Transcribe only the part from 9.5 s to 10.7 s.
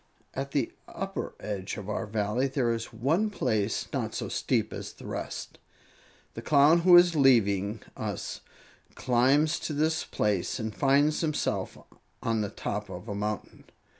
to this place